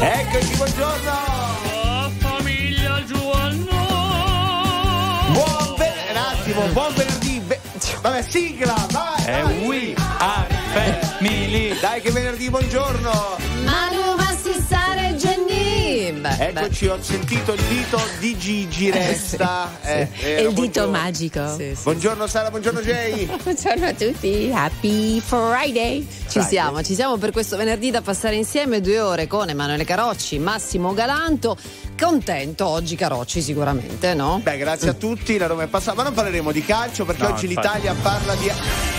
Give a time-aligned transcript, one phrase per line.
[0.00, 1.10] Eccoci, buongiorno!
[1.72, 3.76] Oh, famiglia Giovanna!
[5.32, 6.10] Buon venerdì!
[6.10, 7.40] Un attimo, buon venerdì!
[7.40, 7.60] Be-
[8.00, 9.24] Vabbè, sigla, vai!
[9.24, 9.66] È vai.
[9.66, 11.78] We Are Family!
[11.80, 13.36] Dai che venerdì, buongiorno!
[16.36, 19.70] Beh, Eccoci, ho sentito il dito di Gigi Resta.
[19.82, 20.90] Eh, È vero, il dito buongiorno.
[20.90, 21.40] magico.
[21.40, 21.82] beh, sì, sì.
[21.84, 23.26] Buongiorno Sara, buongiorno Jay.
[23.42, 26.06] Buongiorno a tutti, happy Friday.
[26.28, 30.38] Ci siamo, ci siamo per questo venerdì da passare insieme due ore con Emanuele Carocci,
[30.38, 31.56] Massimo Galanto.
[31.98, 34.40] Contento oggi Carocci sicuramente, no?
[34.42, 37.28] Beh, grazie a tutti, la Roma è passata, ma non parleremo di calcio perché No,
[37.32, 37.66] oggi infatti.
[37.68, 38.50] l'Italia parla di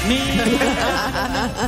[0.08, 1.60] Milan!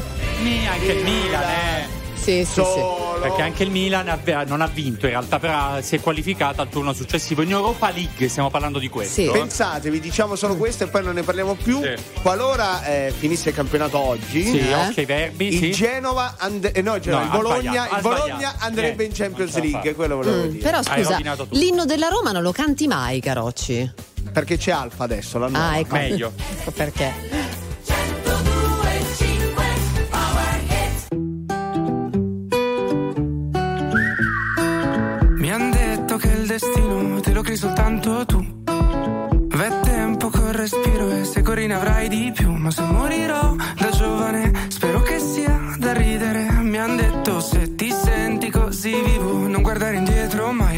[0.42, 2.01] Mi- anche il Milan, eh!
[2.22, 2.52] Sì, sì, sì.
[2.54, 3.18] solo.
[3.22, 6.70] Perché anche il Milan ha- non ha vinto in realtà, però si è qualificato al
[6.70, 9.22] turno successivo in Europa League, stiamo parlando di questo.
[9.22, 9.30] Sì.
[9.32, 11.82] Pensatevi, diciamo solo questo e poi non ne parliamo più.
[11.82, 11.94] Sì.
[12.22, 14.74] Qualora eh, finisse il campionato oggi, Sì, Eh?
[14.76, 15.72] ok, verbi, il sì.
[15.72, 19.94] Genova, and- eh, no, Genova, No, il Bologna, il Bologna andrebbe Eh, in Champions League,
[19.96, 20.64] quello volevo Mm, dire.
[20.64, 21.18] però scusa,
[21.50, 23.92] l'inno della Roma non lo canti mai, Carocci?
[24.32, 25.66] Perché c'è Alfa adesso, la nuova.
[25.70, 25.96] Ah, ecco.
[25.96, 26.32] Meglio.
[26.74, 27.61] Perché.
[41.72, 42.52] Ne avrai di più.
[42.52, 46.50] Ma se morirò da giovane, spero che sia da ridere.
[46.62, 50.71] Mi han detto se ti senti così vivo, non guardare indietro mai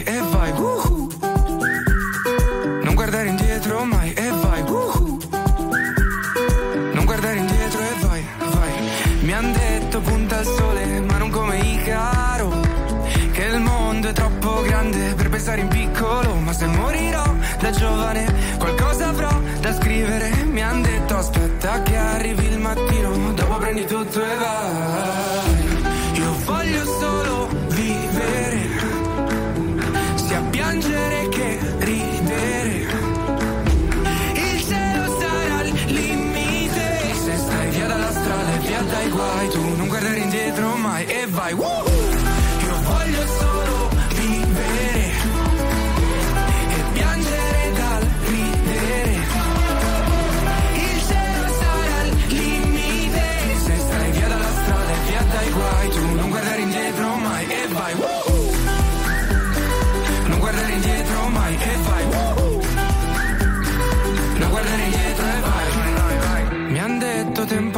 [23.87, 24.22] dopo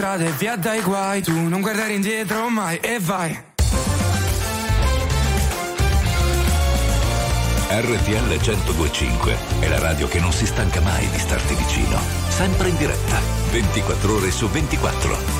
[0.00, 3.38] strada e via dai guai Tu non guardare indietro mai e vai
[7.68, 12.00] RTL 1025 è la radio che non si stanca mai di starti vicino.
[12.28, 13.20] Sempre in diretta,
[13.52, 15.39] 24 ore su 24.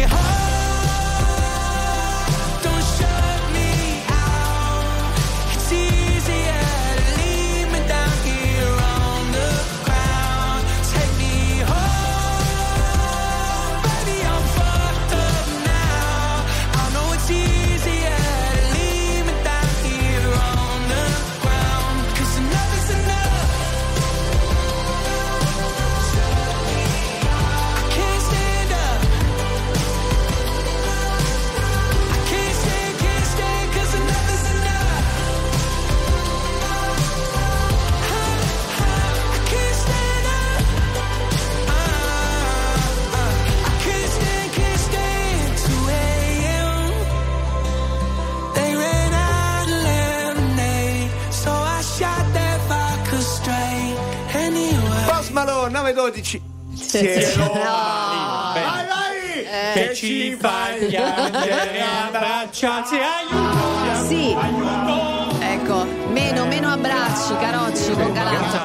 [60.07, 64.35] ci fa piangere abbracciarsi aiuto Sì.
[64.39, 68.60] aiuto Ecco, meno, meno abbracci, carocci con Galanto.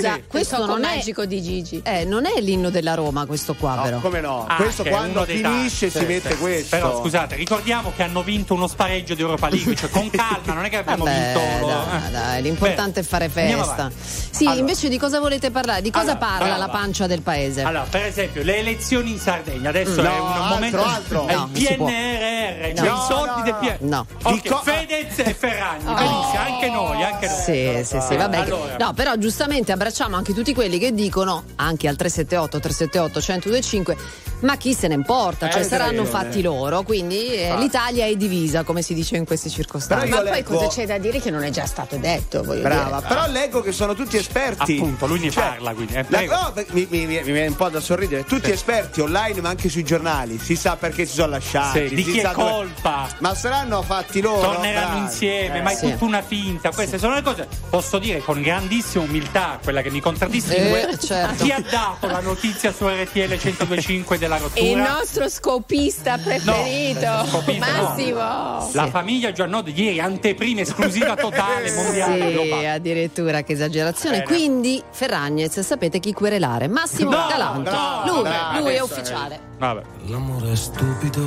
[0.00, 0.22] Però, scusa, Sì.
[0.28, 1.80] questo non è, magico di Gigi.
[1.84, 3.96] eh, non è l'inno della Roma, questo qua, però.
[3.96, 4.44] No, come no?
[4.46, 6.36] Ah, questo quando finisce tanti, si sì, mette sì.
[6.38, 6.76] questo.
[6.76, 10.64] Però scusate, ricordiamo che hanno vinto uno spareggio di Europa League, cioè con calma, non
[10.64, 11.66] è che abbiamo Vabbè, vinto.
[11.66, 12.10] dai, eh.
[12.10, 13.90] dai, l'importante Beh, è fare festa.
[14.30, 14.60] Sì, Allora.
[14.60, 15.80] invece di cosa volete parlare?
[15.82, 16.58] Di cosa Allora, parla brava.
[16.58, 17.62] la pancia del paese?
[17.62, 20.84] Allora, per esempio, le elezioni in Sardegna adesso No, è un altro, momento.
[20.84, 21.26] altro.
[21.26, 21.64] È No, il.
[21.76, 23.58] PNRR, cioè No, i soldi no, del no.
[23.58, 23.76] PNRR.
[23.80, 24.06] No.
[24.22, 27.36] Ok, Di co- Fedez e Ferragni, benissimo, anche noi, anche noi.
[27.36, 28.46] Sì, sì, sì, vabbè.
[28.78, 33.96] No, però giustamente abbracciamo anche tutti quelli che dicono, anche al 378 378 1025,
[34.40, 35.46] ma chi se ne importa?
[35.48, 39.48] Eh, Cioè saranno fatti loro, quindi eh, l'Italia è divisa, come si dice in queste
[39.48, 40.08] circostanze.
[40.08, 42.96] Ma poi leggo- cosa c'è da dire che non è già stato detto, voglio Brava,
[42.96, 43.08] dire.
[43.08, 44.76] però leggo che sono tutti esperti.
[44.76, 45.94] Appunto, lui ne Cioè, parla, quindi.
[45.94, 48.24] eh, la- no, mi, mi- mi- mi viene un po' da sorridere.
[48.24, 50.36] Tutti esperti online, ma anche sui giornali.
[50.42, 51.88] Si sa perché si sono lasciati.
[51.88, 53.08] Sì, di si chi è sa dove- colpa?
[53.20, 54.40] Ma saranno fatti loro.
[54.52, 55.00] Torneranno bravi.
[55.04, 55.90] insieme, Eh, ma è sì.
[55.92, 56.70] tutta una finta.
[56.72, 60.90] Queste sono le cose, posso dire con grandissima umiltà, quella che mi contraddistingue.
[60.90, 61.44] Eh, certo.
[61.44, 64.64] Chi ha dato la notizia su RTL 1025 della rottura?
[64.66, 67.82] Il nostro scopista preferito, scopista no.
[67.82, 68.70] Massimo.
[68.72, 72.70] La famiglia Giannone di ieri, anteprima esclusiva totale, mondiale, Sì, globale.
[72.70, 74.18] addirittura che esagerazione.
[74.18, 74.28] Bene.
[74.28, 76.68] Quindi Ferragnez, sapete chi querelare?
[76.68, 77.70] Massimo No, Galanto.
[77.70, 79.40] no, lui, no, lui è ufficiale.
[79.58, 79.82] Vabbè.
[80.06, 81.22] L'amore è stupido,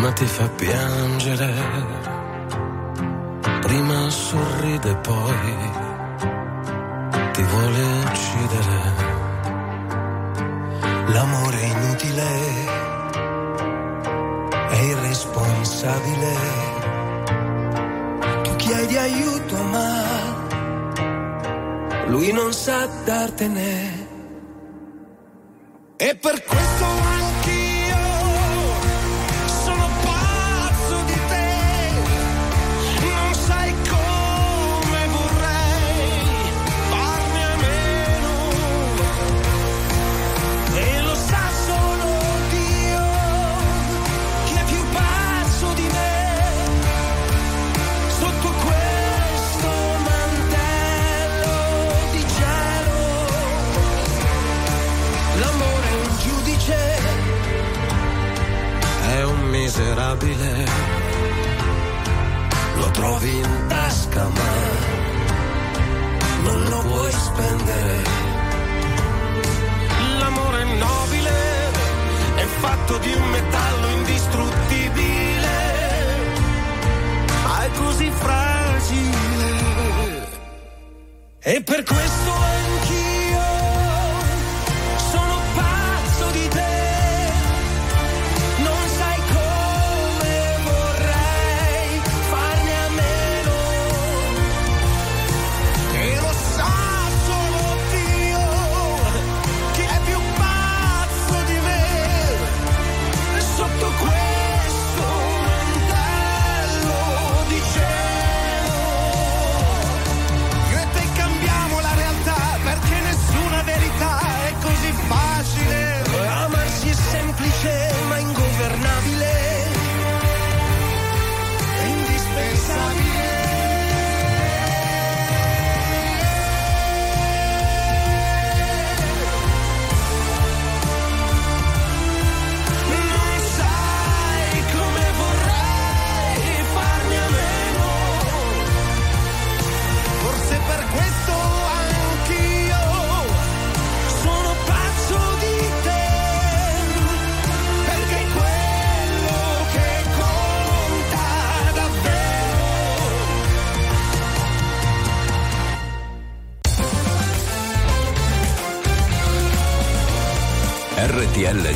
[0.00, 1.52] ma ti fa piangere.
[3.60, 5.87] Prima sorride, poi
[7.38, 8.78] ti vuole uccidere.
[11.12, 12.28] L'amore inutile,
[14.70, 16.32] è irresponsabile.
[18.42, 19.92] Tu chiedi aiuto, ma
[22.06, 24.06] lui non sa dartene.
[25.96, 26.42] E per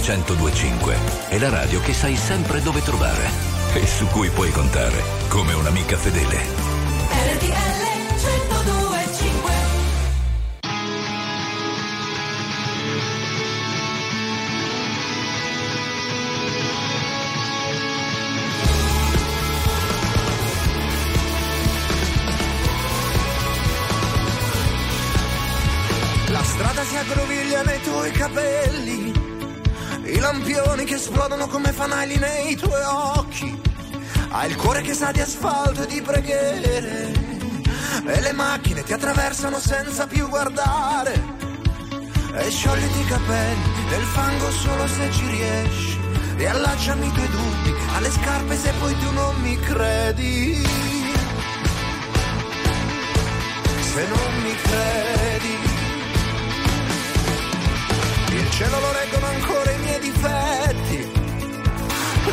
[0.02, 0.96] 1025
[1.28, 3.24] è la radio che sai sempre dove trovare
[3.72, 6.38] e su cui puoi contare come un'amica fedele.
[7.08, 7.82] RTL
[8.18, 9.52] 1025
[26.32, 28.71] La strada si aggroviglia nei tuoi capelli,
[30.32, 33.60] lampioni che esplodono come fanali nei tuoi occhi.
[34.30, 37.12] Hai il cuore che sa di asfalto e di preghiere,
[38.06, 41.40] e le macchine ti attraversano senza più guardare.
[42.34, 46.00] E sciogliti i capelli nel fango solo se ci riesci.
[46.36, 50.66] Riallacciami i tuoi dubbi alle scarpe se poi tu non mi credi.
[53.92, 55.71] Se non mi credi.
[58.52, 61.10] Cielo lo reggono ancora i miei difetti.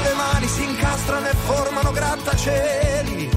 [0.04, 3.30] Le mani si incastrano e formano grattacieli.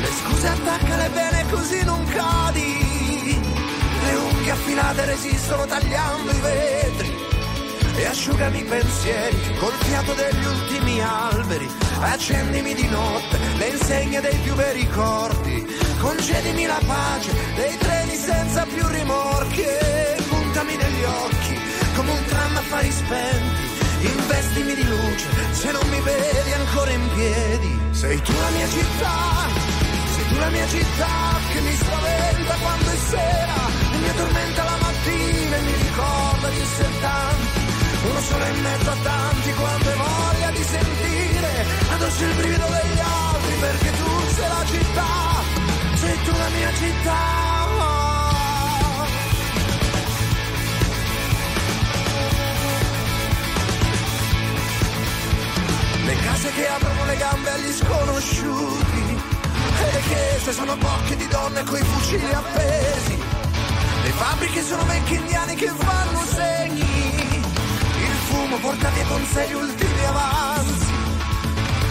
[0.00, 3.40] Le scuse attaccale bene così non cadi.
[4.04, 7.16] Le unghie affilate resistono tagliando i vetri.
[7.94, 11.70] E asciugami i pensieri col fiato degli ultimi alberi.
[12.00, 15.66] Accendimi di notte le insegne dei più bei ricordi.
[16.00, 19.64] Concedimi la pace dei treni senza più rimorchi.
[20.28, 21.57] Puntami negli occhi
[22.08, 23.66] come un tram a fari spenti.
[24.00, 27.80] Investimi di luce se non mi vedi ancora in piedi.
[27.90, 29.16] Sei tu la mia città,
[30.14, 31.14] sei tu la mia città
[31.52, 33.60] che mi spaventa quando è sera
[33.92, 37.66] e mi addormenta la mattina e mi ricorda di essere tanti.
[38.08, 43.00] Uno solo in mezzo a tanti quando hai voglia di sentire addosso il brivido degli
[43.00, 45.12] altri perché tu sei la città,
[45.94, 47.57] sei tu la mia città.
[56.08, 59.20] Le case che aprono le gambe agli sconosciuti
[59.82, 63.18] e le chiese sono bocche di donne coi fucili appesi.
[64.04, 67.42] Le fabbriche sono vecchi indiani che fanno segni.
[68.06, 70.92] Il fumo porta via con sé gli ultimi avanzi.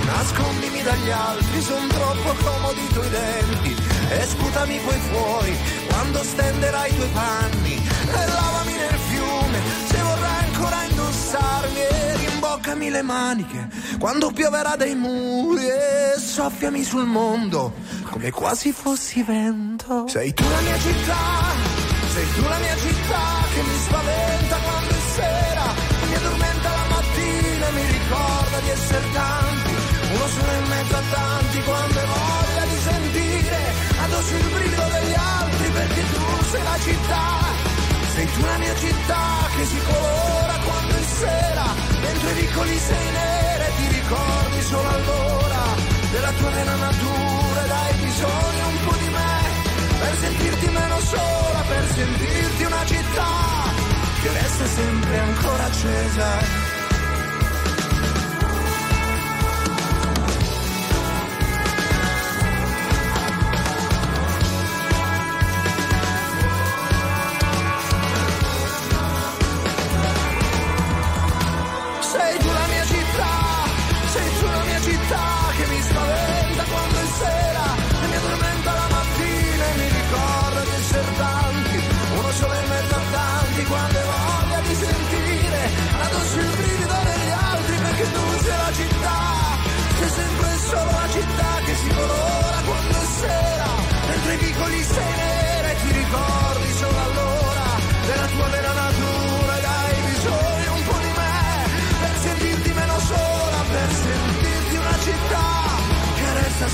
[0.05, 3.75] Nascondimi dagli altri, son troppo comodi i tuoi denti.
[4.09, 5.57] E sputami poi fuori
[5.89, 7.75] quando stenderai i tuoi panni.
[7.75, 12.26] E lavami nel fiume se vorrai ancora indossarmi.
[12.37, 13.67] Rimboccami le maniche
[13.97, 15.65] quando pioverà dai muri.
[15.65, 17.73] E soffiami sul mondo
[18.11, 20.07] come quasi fossi vento.
[20.07, 21.17] Sei tu la mia città,
[22.13, 25.65] sei tu la mia città che mi spaventa quando è sera.
[26.05, 29.73] Mi addormenta la mattina e mi ricorda di essere tanti.
[30.13, 33.59] Uno solo in mezzo a tanti quando hai voglia di sentire
[33.97, 37.25] addosso il brivido degli altri perché tu sei la città.
[38.13, 39.25] Sei tu la mia città
[39.57, 41.65] che si colora quando è sera,
[42.07, 45.63] mentre vicoli sei nera ti ricordi solo allora
[46.11, 49.35] della tua vera natura ed hai bisogno un po' di me
[49.99, 53.31] per sentirti meno sola, per sentirti una città
[54.21, 56.66] che resta sempre ancora accesa.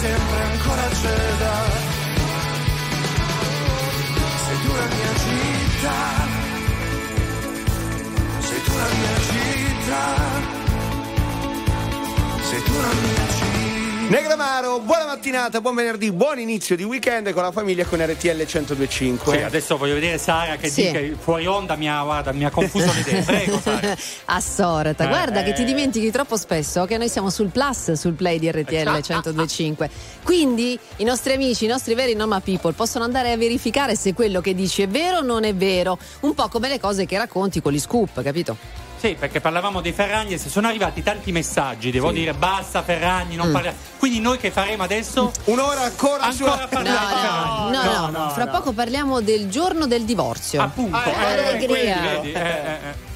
[0.04, 1.52] Sempre ancora accesa.
[4.46, 6.00] Sei tu la mia città,
[8.48, 10.06] sei tu la mia città,
[12.50, 13.53] sei tu la mia città.
[14.14, 19.36] Negramaro, buona mattinata, buon venerdì, buon inizio di weekend con la famiglia con RTL 1025.
[19.38, 20.84] Sì, adesso voglio vedere Sara che Sì.
[20.84, 23.24] dice fuori onda mi ha, guarda, mi ha confuso le idee.
[23.24, 23.96] Prego, Sara.
[24.26, 25.54] Assorta, Eh, guarda che eh.
[25.54, 29.32] ti dimentichi troppo spesso che noi siamo sul plus sul play di RTL Esatto.
[29.32, 29.90] 1025.
[30.22, 34.42] Quindi i nostri amici, i nostri veri Noma People possono andare a verificare se quello
[34.42, 35.98] che dici è vero o non è vero.
[36.20, 38.92] Un po' come le cose che racconti con gli scoop, capito?
[39.04, 42.14] Sì, perché parlavamo di Ferragni e sono arrivati tanti messaggi, devo sì.
[42.14, 43.52] dire basta Ferragni, non mm.
[43.52, 43.78] parliamo.
[43.98, 45.30] Quindi noi che faremo adesso?
[45.44, 46.78] Un'ora ancora, ancora su...
[46.78, 50.62] no, no, no, no, no, no, fra poco parliamo del giorno del divorzio.
[50.62, 52.00] Appunto, ah, eh, eh, allegria.
[52.00, 52.78] Vedi, eh, eh.
[52.80, 53.12] eh.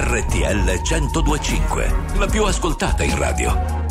[0.00, 3.87] RTL 1025, la più ascoltata in radio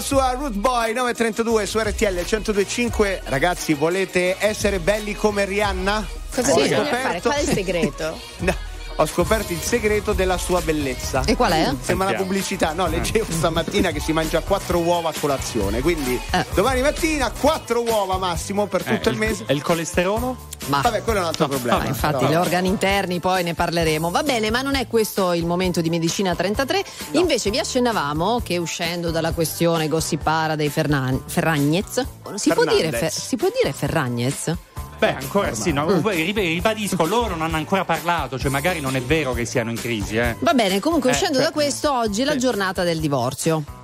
[0.00, 3.22] Sua Root Boy 932 su RTL 1025.
[3.24, 6.06] Ragazzi, volete essere belli come Rihanna?
[6.34, 7.20] Cosa Ho bisogna scoperto- fare?
[7.20, 8.20] Qual è il segreto?
[8.38, 8.54] No,
[8.96, 11.22] ho scoperto il segreto della sua bellezza.
[11.24, 11.74] E qual è?
[11.80, 12.72] Sembra una pubblicità.
[12.72, 15.80] No, leggevo stamattina che si mangia quattro uova a colazione.
[15.80, 16.44] Quindi Eh.
[16.54, 19.44] domani mattina quattro uova massimo per tutto Eh, il mese.
[19.46, 20.36] E il colesterolo?
[20.66, 21.78] Ma Vabbè, quello è un altro problema.
[21.80, 24.10] Ah, infatti, Però- gli organi interni poi ne parleremo.
[24.10, 26.82] Va bene, ma non è questo il momento di Medicina 33.
[27.12, 32.04] Invece vi accennavamo che uscendo dalla questione gossipara dei Fernan- Ferragnez,
[32.34, 32.90] si può, dire.
[32.90, 34.54] Fer- si può dire Ferragnez?
[34.98, 39.34] Beh, ancora sì, no, ribadisco, loro non hanno ancora parlato, cioè magari non è vero
[39.34, 40.36] che siano in crisi, eh.
[40.40, 43.75] Va bene, comunque Eh, uscendo cioè- da questo, oggi è la giornata del divorzio.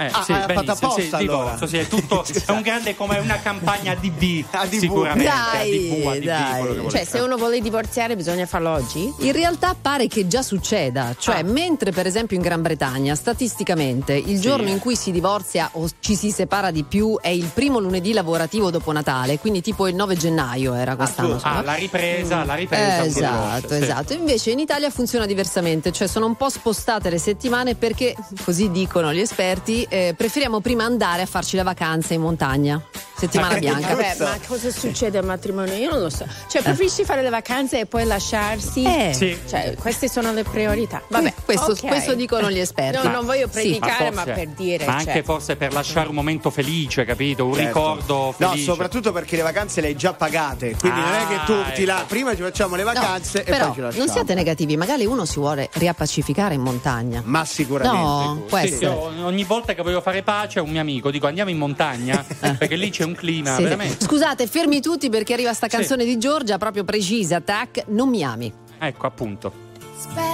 [0.00, 1.42] Eh, Ah, sì, hai fatto apposta, sì, allora.
[1.56, 4.72] divorzio, sì, è tutto, è un grande come una campagna ADB, ADV.
[4.80, 6.90] sicuramente, Dai, ADV, ADV, dai.
[6.90, 9.12] Cioè, se uno vuole divorziare bisogna farlo oggi?
[9.18, 11.42] In realtà pare che già succeda, cioè Ah.
[11.42, 14.70] mentre per esempio in Gran Bretagna statisticamente il giorno eh.
[14.70, 18.70] in cui si divorzia o ci si separa di più è il primo lunedì lavorativo
[18.70, 21.32] dopo Natale, quindi tipo il 9 gennaio era quest'anno.
[21.32, 21.62] Ah, insomma.
[21.62, 23.02] la ripresa, la ripresa.
[23.02, 23.82] Eh, esatto, sì.
[23.82, 24.12] esatto.
[24.14, 29.12] Invece in Italia funziona diversamente, cioè sono un po' spostate le settimane perché, così dicono
[29.12, 32.82] gli esperti, eh, preferiamo prima andare a farci le vacanze in montagna.
[33.20, 33.88] Settimana bianca.
[33.94, 35.74] Vabbè, ma cosa succede al matrimonio?
[35.74, 36.26] Io non lo so.
[36.48, 38.82] Cioè, preferisci fare le vacanze e poi lasciarsi?
[38.82, 39.12] Eh.
[39.14, 39.38] Sì.
[39.46, 41.02] Cioè, queste sono le priorità.
[41.08, 41.86] Vabbè, questo, ok.
[41.86, 43.06] questo dicono gli esperti.
[43.06, 43.52] No, non voglio Sì.
[43.52, 44.86] predicare, ma, forse- per dire.
[44.86, 45.08] ma cioè.
[45.10, 47.44] anche forse per lasciare un momento felice, capito?
[47.46, 47.66] Un Certo.
[47.68, 48.64] ricordo No, felice.
[48.64, 50.74] soprattutto perché le vacanze le hai già pagate.
[50.78, 52.06] Quindi non è che tu Ah, ti la- ecco.
[52.06, 54.04] prima ci facciamo le No, vacanze e però poi ci lasciamo.
[54.04, 57.20] non siate negativi, magari uno si vuole riappacificare in montagna.
[57.24, 57.98] Ma sicuramente.
[58.00, 58.84] No, Sì,
[59.22, 62.24] ogni volta che voglio fare pace un mio amico dico andiamo in montagna
[62.58, 63.56] perché lì c'è un clima Eh.
[63.56, 63.62] Sì.
[63.62, 64.04] veramente.
[64.04, 65.76] Scusate, fermi tutti perché arriva sta Sì.
[65.76, 68.52] canzone di Giorgia proprio precisa, tac, non mi ami.
[68.78, 69.52] Ecco appunto.
[69.98, 70.28] Spero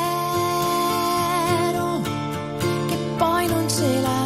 [2.89, 4.26] che poi non ce l'avrai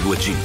[0.00, 0.37] 1025.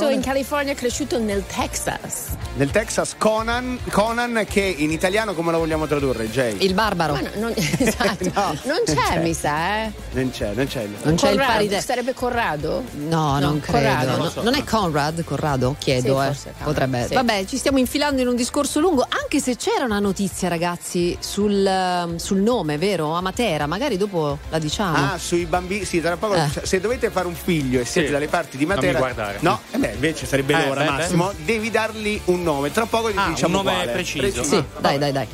[0.00, 2.28] Nato in California, cresciuto nel Texas.
[2.56, 6.56] Nel Texas Conan, Conan che in italiano come lo vogliamo tradurre, Jay?
[6.60, 7.14] Il barbaro.
[7.14, 8.30] Ma no, non, esatto.
[8.34, 9.22] No, non c'è, non c'è.
[9.22, 9.92] mi sa, eh.
[10.12, 10.86] Non c'è, non c'è.
[11.02, 12.84] Non c'è il pari de- Sarebbe Corrado?
[13.08, 13.78] No, non credo.
[13.88, 14.10] Corrado.
[14.10, 14.42] No, Non so.
[14.42, 15.76] non è Conrad, Corrado?
[15.78, 16.26] Chiedo, Sì, eh.
[16.26, 17.06] forse Conrad, Potrebbe.
[17.08, 17.14] sì.
[17.14, 19.06] Vabbè, ci stiamo infilando in un discorso lungo,
[19.36, 23.14] anche se c'era una notizia, ragazzi, sul, ehm, sul nome, vero?
[23.14, 24.96] A Matera, magari dopo la diciamo.
[25.12, 26.34] Ah, sui bambini, sì, tra poco.
[26.34, 26.48] Eh.
[26.62, 28.12] Se dovete fare un figlio e siete Sì.
[28.12, 29.38] dalle parti di Non mi Matera, guardare.
[29.40, 30.92] no, eh beh, invece sarebbe Eh, l'ora, beh, beh.
[30.96, 31.32] Massimo.
[31.44, 32.70] Devi dargli un nome.
[32.72, 33.92] Tra poco gli Ah, diciamo un nome quale.
[33.92, 34.42] preciso.
[34.42, 35.28] sì, dai, dai, dai.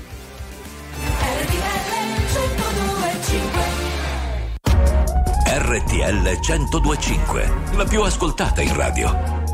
[5.45, 9.41] RTL 1025, la più ascoltata in radio.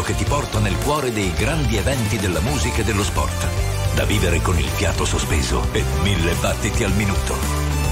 [0.00, 3.46] radio che ti porta nel cuore dei grandi eventi della musica e dello sport.
[3.94, 7.34] Da vivere con il fiato sospeso e mille battiti al minuto.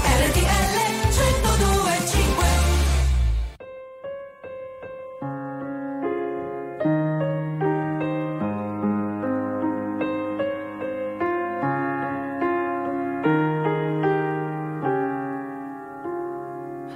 [0.03, 2.47] RTL 1025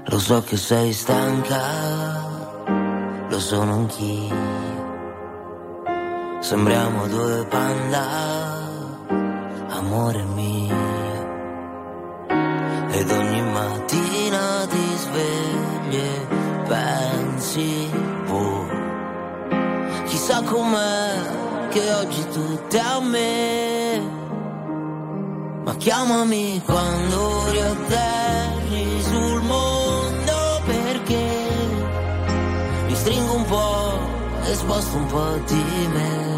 [0.06, 1.62] Lo so che sei stanca,
[3.28, 4.53] lo sono anch'io
[6.54, 8.06] Sembriamo due panda,
[9.70, 10.76] amore mio.
[12.92, 16.28] Ed ogni mattina ti svegli e
[16.68, 17.90] pensi,
[18.28, 18.68] boh,
[20.06, 24.12] chissà com'è che oggi tu ti a me.
[25.64, 31.26] Ma chiamami quando riatterri sul mondo perché
[32.86, 33.98] mi stringo un po'
[34.44, 36.33] e sposto un po' di me.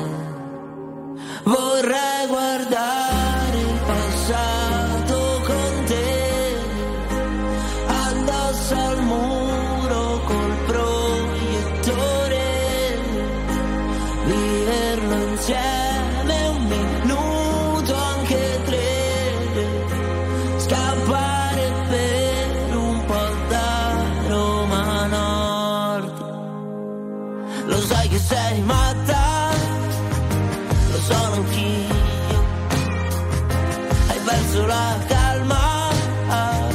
[34.56, 35.90] preso la calma,
[36.30, 36.68] ah,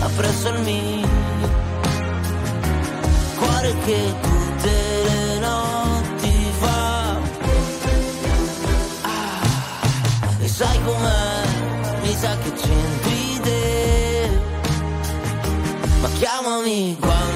[0.00, 1.08] ha preso il mio
[3.36, 4.72] cuore che tutte
[5.04, 7.16] le notti fa.
[9.02, 14.40] Ah, e sai com'è, mi sa che c'entri te,
[16.00, 17.27] ma chiamami quando.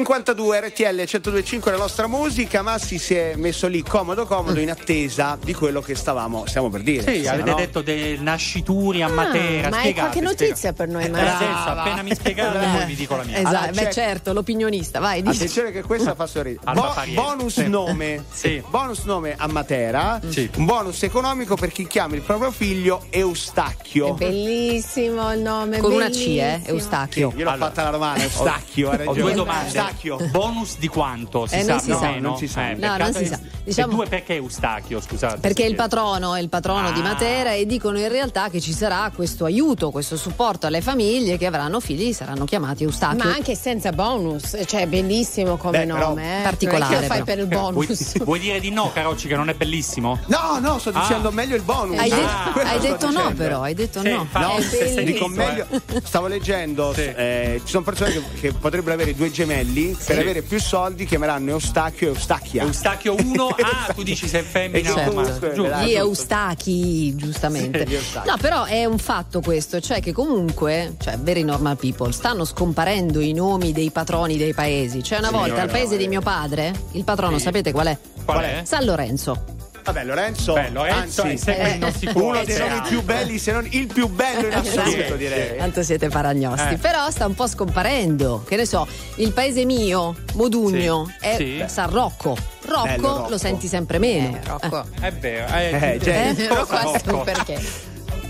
[0.00, 5.38] 9.52 RTL 1025 la nostra musica, Massi si è messo lì comodo comodo in attesa
[5.42, 7.10] di quello che stavamo, stiamo per dire.
[7.14, 7.56] Sì, Sì, avete no?
[7.56, 9.68] detto dei nascituri a Matera.
[9.68, 10.76] Ah, ma hai spiegate, qualche notizia spiegate.
[10.76, 13.36] per noi, Eh, adesso, appena mi spiegate, poi vi dico la mia.
[13.38, 15.34] Esatto, Allora, beh c'è- certo, l'opinionista, vai, dici.
[15.36, 16.72] Attenzione che questa fa sorridere.
[16.74, 17.68] Bo- bonus Sì.
[17.68, 18.24] nome.
[18.36, 18.62] Sì.
[18.68, 20.20] Bonus nome a Matera.
[20.28, 20.50] Sì.
[20.56, 24.08] Un bonus economico per chi chiama il proprio figlio Eustachio.
[24.08, 25.78] È bellissimo il nome.
[25.78, 26.68] Con una C, eh, bellissimo.
[26.76, 27.32] Eustachio.
[27.34, 29.70] Io l'ho Allora, fatta la romana, Eustachio, Ho due domande.
[29.86, 30.16] Eustachio.
[30.30, 31.46] Bonus di quanto?
[31.46, 32.06] Si Eh, sa non si più o sa.
[32.10, 32.28] meno?
[32.28, 32.70] Non si sa.
[32.70, 33.36] Eh, No, non si sa.
[33.36, 35.38] e Diciamo- due perché Eustachio, scusate.
[35.38, 37.04] Perché è il se- patrono, è il patrono di Ah.
[37.04, 41.46] Matera e dicono in realtà che ci sarà questo aiuto, questo supporto alle famiglie che
[41.46, 43.24] avranno figli, saranno chiamati Eustachio.
[43.24, 46.40] Ma anche senza bonus, cioè è bellissimo come Beh, però- nome.
[46.40, 46.42] Eh.
[46.42, 47.24] Particolare, Non è che lo fai però.
[47.24, 48.18] per il Vuoi, bonus.
[48.24, 50.18] vuoi dire di no, Carocci, che non è bellissimo?
[50.26, 51.32] No, no, sto dicendo Ah.
[51.32, 51.98] meglio il bonus.
[51.98, 52.16] Hai, Ah,
[52.54, 54.26] detto- hai detto no però, hai detto Sì, no.
[54.32, 55.28] No, è bellissimo, dico eh.
[55.28, 55.66] meglio.
[56.04, 57.02] Stavo leggendo, Sì.
[57.02, 61.50] eh, ci sono persone che, che potrebbero avere due gemelli, per avere più soldi chiameranno
[61.50, 62.62] Eustachio e Eustachia.
[62.62, 65.12] Eustachio 1, ah, tu dici se è femmina o che maschio.
[65.12, 65.76] comunque, Giusto.
[65.76, 65.98] Gli giusto.
[65.98, 67.78] Eustachi, giustamente.
[67.84, 68.28] Sì, gli Eustachi.
[68.28, 73.20] No, però è un fatto questo, cioè che comunque, cioè, very normal people, stanno scomparendo
[73.20, 75.02] i nomi dei patroni dei paesi.
[75.02, 77.98] Cioè, una volta al paese di mio padre, il patrono, sapete qual è?
[78.24, 78.62] Qual è?
[78.64, 79.55] San Lorenzo.
[79.86, 83.38] Vabbè, Lorenzo, Beh, Lorenzo anzi, è sempre il nostro cuore, uno dei nomi più belli,
[83.38, 85.56] se non il più bello in assoluto, Sì, direi.
[85.58, 86.74] Tanto siete paragnosti.
[86.74, 86.76] Eh.
[86.78, 88.42] Però sta un po' scomparendo.
[88.46, 88.84] Che ne so,
[89.16, 91.26] il paese mio, Modugno, Sì.
[91.26, 91.64] è Sì.
[91.68, 92.36] San Rocco.
[92.64, 93.28] Rocco, Bello Rocco.
[93.30, 94.38] lo senti sempre meno.
[94.44, 94.86] Rocco.
[95.00, 95.54] È vero.
[95.54, 97.22] Eh, Eh, Jenny, Eh, cosa, Rocco, Rocco?
[97.22, 97.60] Perché?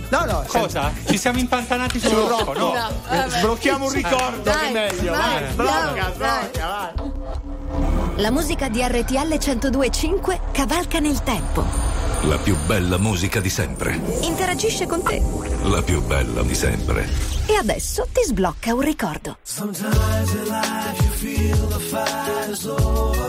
[0.09, 0.93] No, no, Cosa?
[1.07, 2.59] Ci siamo impantanati su Su Rocco, Rocco.
[2.59, 2.75] no?
[3.11, 5.13] Eh, Sblocchiamo un ricordo, Dai, che è meglio.
[5.13, 8.23] vai, Vai, sblocca, dai, sblocca, vai.
[8.23, 11.65] La musica di RTL 1025 cavalca nel tempo.
[12.23, 14.01] La più bella musica di sempre.
[14.23, 15.23] Interagisce con te.
[15.65, 17.07] La più bella di sempre.
[17.47, 19.37] E adesso ti sblocca un ricordo.
[19.43, 23.29] Sometimes in life you feel the fight is over,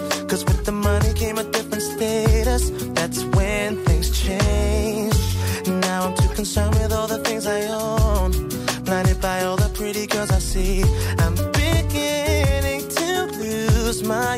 [0.31, 2.71] Cause with the money came a different status.
[2.93, 5.67] That's when things changed.
[5.67, 8.31] Now I'm too concerned with all the things I own.
[8.85, 10.83] Blinded by all the pretty girls I see.
[11.17, 14.37] I'm beginning to lose my.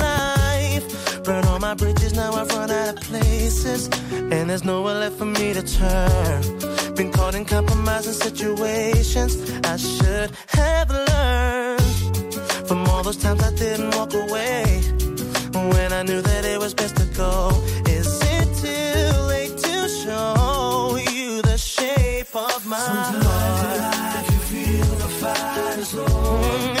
[1.23, 3.89] Burn all my bridges, now I've run out of places.
[4.11, 6.95] And there's nowhere left for me to turn.
[6.95, 11.81] Been caught in compromising situations I should have learned
[12.67, 14.81] from all those times I didn't walk away
[15.73, 17.51] when I knew that it was best to go.
[17.85, 24.39] Is it too late to show you the shape of my Sometimes in life you
[24.51, 26.80] feel the fight is.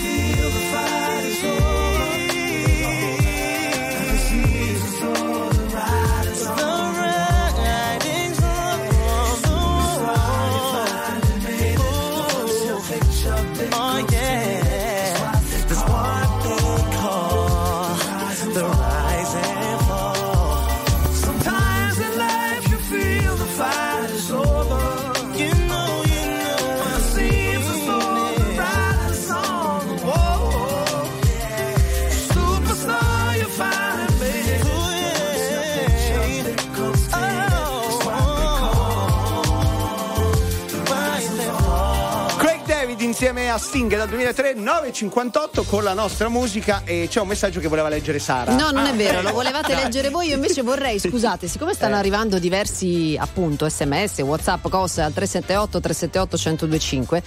[43.51, 47.89] A Sting dal 2003 9.58 con la nostra musica e c'è un messaggio che voleva
[47.89, 48.89] leggere Sara No, non Ah.
[48.91, 49.83] è vero, lo volevate Dai.
[49.83, 50.27] leggere voi.
[50.29, 51.99] Io invece vorrei, scusate, siccome stanno Eh.
[51.99, 56.37] arrivando diversi appunto sms, whatsapp, cose al 378 378
[56.67, 57.23] 1025,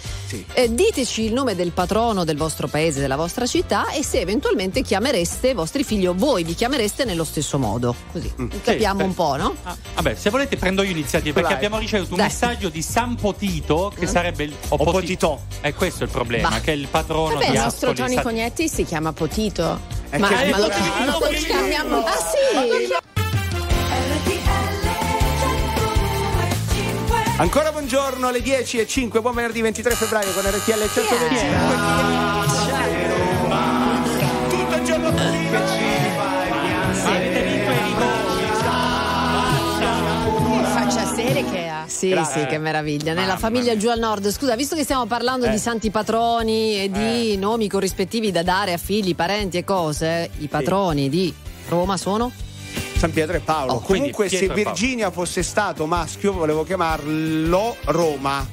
[0.54, 4.82] eh, diteci il nome del patrono del vostro paese, della vostra città e se eventualmente
[4.82, 7.94] chiamereste i vostri figli o voi vi chiamereste nello stesso modo.
[8.12, 9.04] Così capiamo beh.
[9.04, 9.54] un po', no?
[9.94, 11.56] Vabbè, se volete prendo io iniziativa perché Vai.
[11.56, 12.28] abbiamo ricevuto un Dai.
[12.28, 14.08] messaggio di San Potito che Mm.
[14.08, 15.42] sarebbe il o Potito.
[15.60, 16.60] E questo è il problema, Bah.
[16.60, 18.06] che è il patrono Vabbè, di il nostro Ascoli.
[18.06, 19.80] Tony Sa- Cognetti si chiama Potito.
[20.10, 22.04] Eh, ma, ma lo, ma lo chiamiamo.
[22.04, 22.92] Ah sì!
[27.36, 31.58] Ancora buongiorno alle 10 e 5 buon venerdì 23 febbraio con RTL 125
[32.46, 32.53] Tutto
[41.86, 42.42] Sì, Grazie.
[42.42, 43.12] sì, che meraviglia.
[43.12, 44.30] Nella Mamma famiglia giù al nord.
[44.30, 45.50] Scusa, visto che stiamo parlando Eh.
[45.50, 50.46] di santi patroni e di nomi corrispettivi da dare a figli, parenti e cose, i
[50.48, 51.32] patroni di
[51.68, 52.30] Roma sono?
[52.96, 53.72] San Pietro e Paolo.
[53.74, 54.48] Oh, Comunque, se.
[54.48, 58.46] Virginia fosse stato maschio, volevo chiamarlo Roma.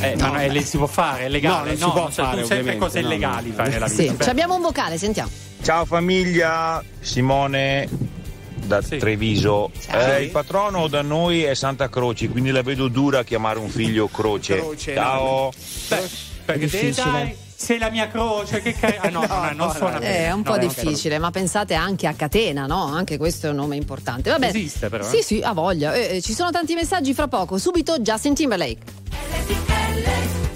[0.00, 1.74] Eh, ma no, eh, le si può fare, è legale.
[1.76, 3.12] No, non si può cioè, fare, sempre cose no, no.
[3.12, 4.24] illegali fare nella Sì, vita.
[4.24, 5.28] ci abbiamo un vocale, sentiamo.
[5.62, 7.86] Ciao famiglia, Simone
[8.70, 9.72] da Treviso.
[9.90, 13.68] Eh, il patrono da noi è Santa Croce, quindi la vedo dura a chiamare un
[13.68, 14.58] figlio Croce.
[14.58, 15.50] Croce, Ciao.
[15.88, 16.08] Beh,
[16.44, 17.10] perché te difficile.
[17.10, 20.26] dai, sei la mia croce, che cari- ah, no, no, no, non suona bene.
[20.26, 22.84] È un po' No, no, difficile, ma pensate anche a Catena, no?
[22.84, 24.30] Anche questo è un nome importante.
[24.30, 24.46] Vabbè.
[24.46, 25.08] Esiste però, eh.
[25.08, 25.92] Sì, sì, ha voglia.
[25.94, 27.58] Eh, eh, ci sono tanti messaggi fra poco.
[27.58, 28.98] Subito Justin Timberlake.
[29.10, 30.49] But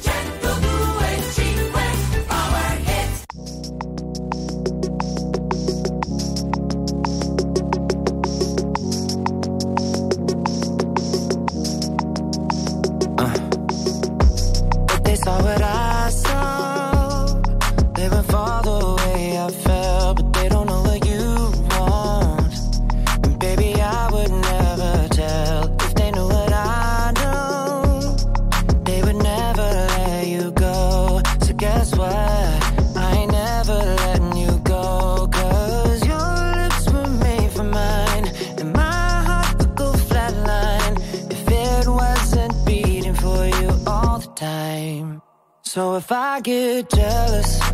[45.74, 47.73] So if I get jealous,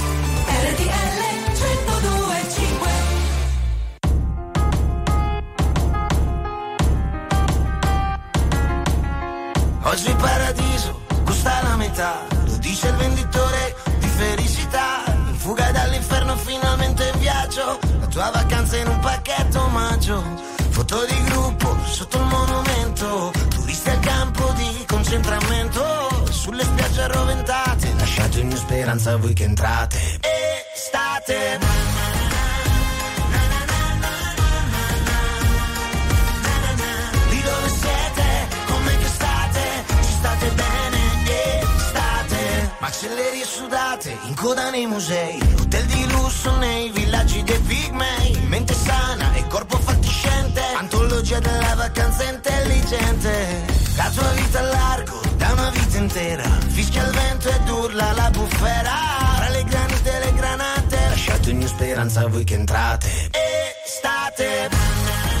[44.41, 48.39] Coda nei musei, hotel di lusso nei villaggi dei pigmei.
[48.47, 53.65] Mente sana e corpo fatiscente, antologia della vacanza intelligente.
[53.95, 58.29] La tua vita a largo, da una vita intera, fischia il vento ed urla la
[58.31, 58.95] bufera.
[59.35, 63.29] Tra le granite e le granate, lasciate ogni speranza a voi che entrate.
[63.85, 65.40] Estate.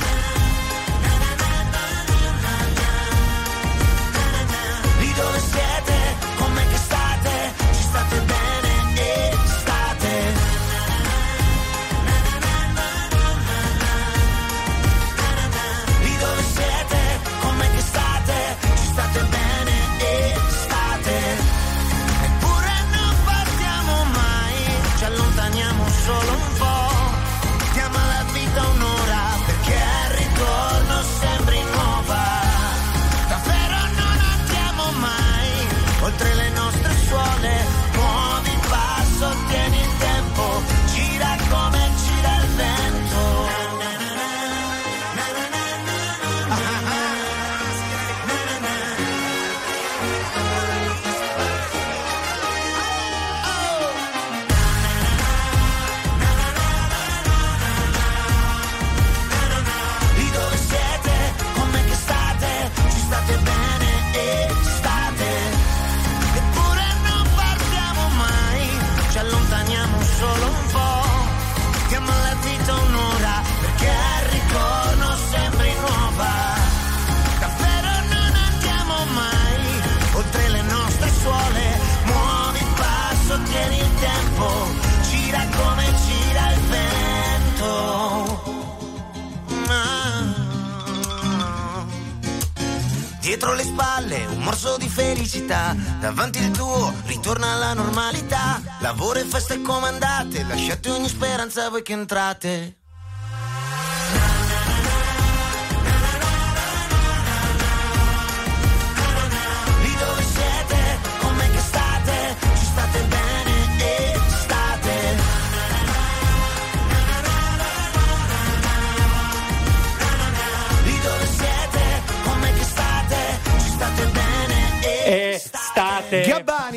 [93.41, 98.61] Dietro le spalle un morso di felicità, davanti il tuo ritorna alla normalità.
[98.81, 102.80] Lavoro e feste comandate, lasciate ogni speranza voi che entrate.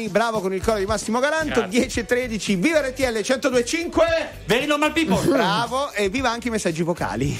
[0.05, 4.05] Gabbani, bravo con il coro di Massimo Galanto, 10 e 13, viva RTL 1025.
[4.47, 5.27] Very normal people.
[5.27, 7.37] Bravo e viva anche i messaggi vocali.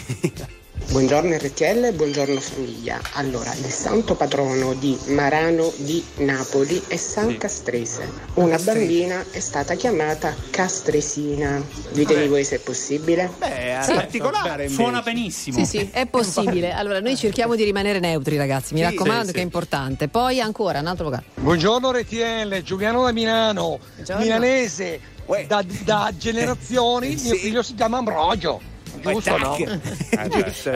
[0.91, 3.01] Buongiorno RTL, buongiorno famiglia.
[3.15, 8.09] Allora, il santo patrono di Marano di Napoli è San Castrese.
[8.35, 11.61] Una bambina è stata chiamata Castresina.
[11.91, 13.29] Ditemi voi se è possibile.
[13.39, 13.93] Beh, Sì.
[13.95, 14.69] particolare.
[14.69, 15.59] Suona benissimo.
[15.59, 16.73] Sì, sì, è possibile.
[16.73, 18.75] Allora, noi cerchiamo di rimanere neutri, ragazzi.
[18.75, 20.09] Mi Sì, raccomando, sì, che è importante.
[20.09, 21.25] Poi ancora un altro vocale.
[21.35, 24.23] Buongiorno RTL, Giuliano da Milano, Buongiorno.
[24.23, 25.01] milanese,
[25.49, 27.31] da, da generazioni, Sì.
[27.31, 28.73] mio figlio si chiama Ambrogio.
[29.01, 29.57] Giusto no?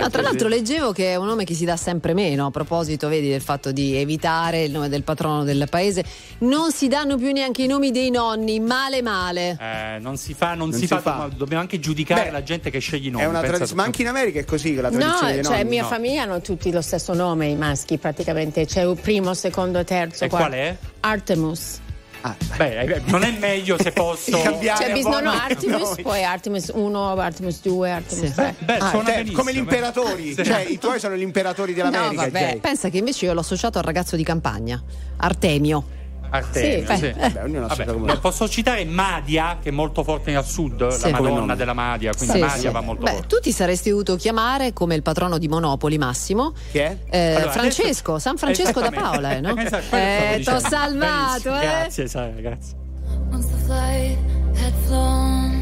[0.00, 3.08] Ah, tra l'altro leggevo che è un nome che si dà sempre meno a proposito,
[3.08, 6.04] vedi, del fatto di evitare il nome del patrono del paese.
[6.38, 9.56] Non si danno più neanche i nomi dei nonni, male male.
[9.60, 11.14] Eh, non si fa, non, Non si, si fa, fa.
[11.16, 13.24] ma dobbiamo anche giudicare Beh, la gente che sceglie i nomi.
[13.24, 15.56] È una Pensa tradizione, ma anche in America è così la No, tradizione dei cioè
[15.56, 15.68] nonni.
[15.68, 15.88] mia No.
[15.88, 18.66] famiglia hanno tutti lo stesso nome, i maschi praticamente.
[18.66, 20.48] C'è il primo, secondo, terzo, E quarto.
[20.48, 20.76] qual è?
[21.00, 21.80] Artemus.
[22.56, 24.38] Beh, eh, non è meglio se posso.
[24.40, 26.02] C'è bisnonno no, Artemus, no.
[26.02, 28.54] poi Artemis 1, Artemis 2, Artemis 3.
[28.58, 30.44] Beh, Ah, suona te- come gli imperatori, Sì.
[30.44, 32.10] cioè i tuoi sono gli imperatori dell'America.
[32.10, 32.38] no, vabbè.
[32.50, 32.58] Jay.
[32.60, 34.82] Pensa che invece io l'ho associato al ragazzo di campagna,
[35.18, 35.96] Artemio.
[36.30, 37.04] Artemio, Sì, sì.
[37.06, 41.10] eh, Vabbè, posso citare Madia, che è molto forte al sud, Sì.
[41.10, 42.68] la madonna della Madia, quindi Sì, Madia sì.
[42.68, 43.26] va molto Beh, forte.
[43.26, 46.52] tu ti saresti dovuto chiamare come il patrono di Monopoli Massimo.
[46.70, 46.96] Che è?
[47.08, 48.90] Eh, Allora, Francesco, adesso- San Francesco da.
[48.90, 49.56] Paola, eh, no?
[49.58, 51.60] Esatto, eh, t'ho salvato, eh.
[51.60, 52.74] Grazie, Sara, grazie.
[53.30, 54.16] Once the flight
[54.56, 55.52] had flown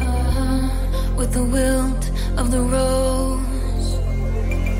[0.00, 3.98] uh, with the wilt of the rose,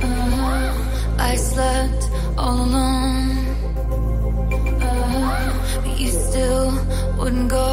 [0.02, 0.72] uh,
[1.18, 3.40] I slept all alone.
[5.84, 6.68] But you still
[7.18, 7.70] wouldn't go.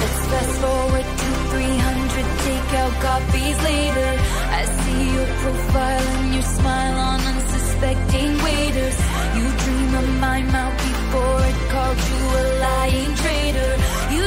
[0.00, 4.10] Let's fast forward to 300 takeout copies later.
[4.58, 8.98] I see your profile and your smile on unsuspecting waiters.
[9.36, 13.72] You dream of my mouth before it called you a lying traitor.
[14.14, 14.22] You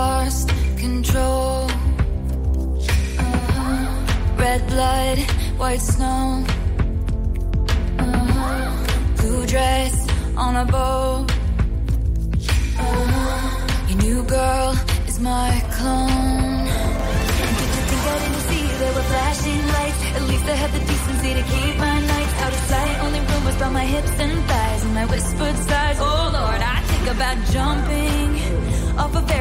[0.00, 0.48] lost
[0.84, 1.68] control,
[3.20, 3.84] uh-huh.
[4.44, 5.18] red blood,
[5.60, 6.22] white snow,
[7.98, 8.62] uh-huh.
[9.18, 9.94] blue dress
[10.44, 11.26] on a boat.
[12.84, 13.88] Uh-huh.
[13.88, 14.68] Your new girl
[15.10, 16.64] is my clone.
[17.58, 20.00] Did you think I didn't see there were flashing lights?
[20.18, 22.94] At least I had the decency to keep my nights out of sight.
[23.04, 25.98] Only rumors about my hips and thighs and my whispered sighs.
[26.08, 26.19] Oh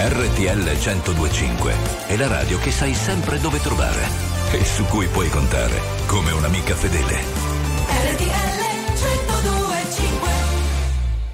[0.00, 1.74] RTL 1025
[2.06, 4.06] è la radio che sai sempre dove trovare
[4.52, 5.74] e su cui puoi contare
[6.06, 7.16] come un'amica fedele.
[8.14, 8.60] RTL
[8.94, 10.28] 1025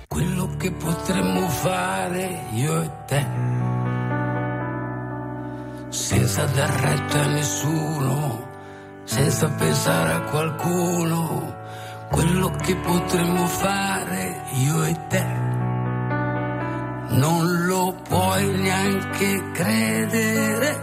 [0.09, 3.27] Quello che potremmo fare io e te,
[5.91, 8.49] senza dar retta a nessuno,
[9.05, 11.55] senza pensare a qualcuno,
[12.11, 15.54] quello che potremmo fare io e te.
[17.15, 20.83] Non lo puoi neanche credere.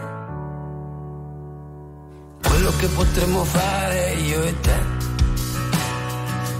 [2.48, 4.80] Quello che potremmo fare io e te.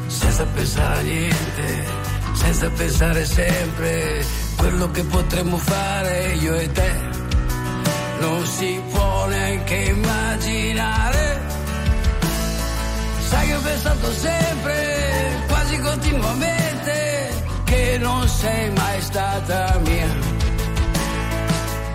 [0.08, 1.86] Se senza pensare a niente,
[2.34, 4.26] senza pensare sempre
[4.58, 6.92] quello che potremmo fare io e te.
[8.20, 11.42] Non si può neanche immaginare.
[13.30, 16.61] Sai che ho pensato sempre, quasi continuamente,
[18.42, 20.12] sei mai stata mia.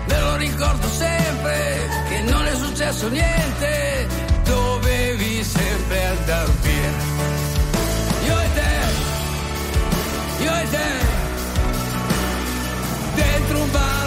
[0.07, 4.07] Me lo ricordo sempre che non è successo niente,
[4.45, 6.91] dovevi sempre andar via.
[8.27, 8.73] Io e te,
[10.43, 10.89] io e te,
[13.15, 14.06] dentro un bar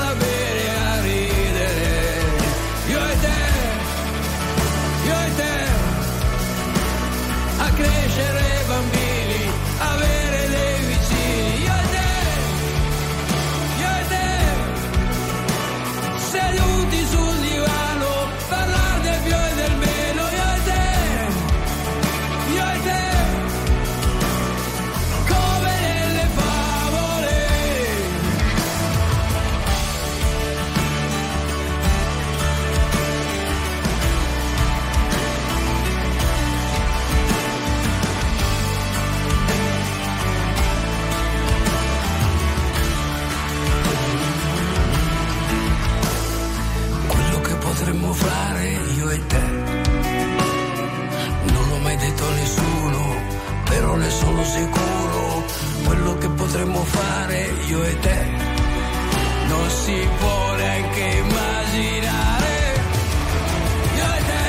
[54.55, 55.45] sicuro.
[55.85, 57.39] Quello che potremmo fare
[57.69, 58.19] io e te.
[59.49, 62.55] Non si può neanche immaginare.
[63.99, 64.47] Io e te,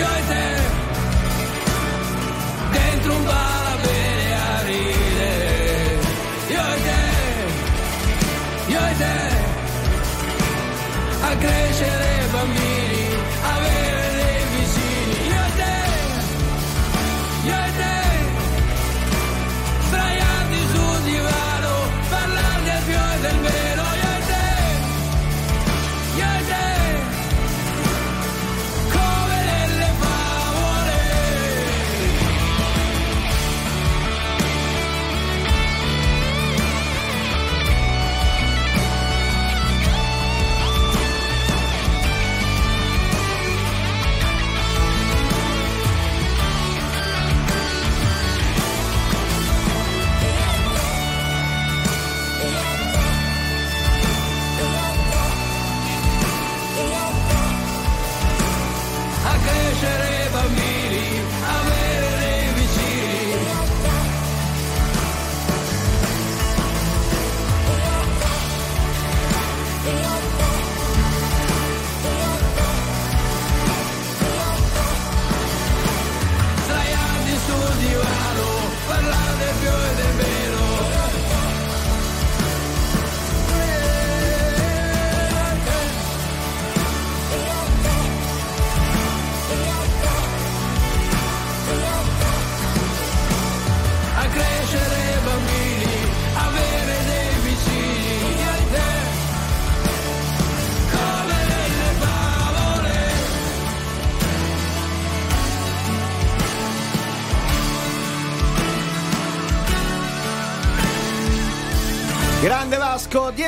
[0.00, 0.46] io e te.
[2.76, 4.80] Dentro un bar a bere.
[6.54, 7.02] Io e te,
[8.72, 9.16] io e te
[11.24, 12.91] a crescere bambini,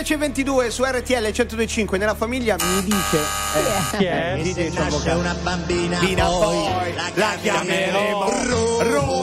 [0.02, 4.34] 10.22 su RTL 102.5 nella famiglia mi dice eh, Chi è?
[4.34, 8.73] mi dice nasce una bambina, Bambina, poi poi la la chiameremo Roma.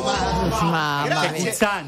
[0.04, 1.32] Mamma Grazie.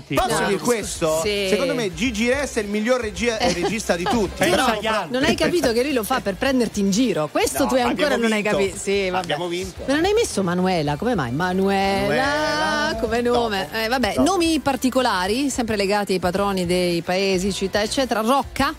[0.08, 0.22] mia.
[0.26, 0.48] Posso No.
[0.48, 1.22] dire questo?
[1.24, 1.48] Sì.
[1.50, 4.48] Secondo me Gigi Rest è il miglior regia- eh, regista di tutti.
[4.50, 5.12] Bravo, altri.
[5.12, 7.28] Non hai capito che lui lo fa per prenderti in giro.
[7.32, 8.58] Questo No, tu ancora non hai vinto.
[8.58, 8.78] capito.
[8.78, 9.24] Sì, vabbè.
[9.24, 9.84] Abbiamo vinto.
[9.88, 10.96] Ma non hai messo Manuela?
[10.96, 11.32] Come mai?
[11.32, 12.98] Manuela, Manuela.
[13.02, 13.68] come nome.
[13.74, 14.30] Eh, vabbè, Dopo.
[14.32, 18.22] nomi particolari, sempre legati ai patroni dei paesi, città, eccetera.
[18.22, 18.74] Rocca,